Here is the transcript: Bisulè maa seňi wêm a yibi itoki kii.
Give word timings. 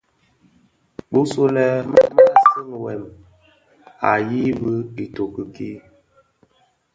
Bisulè 1.11 1.65
maa 1.91 2.37
seňi 2.49 2.77
wêm 2.83 3.03
a 4.09 4.11
yibi 4.29 4.71
itoki 5.03 5.43
kii. 5.55 5.77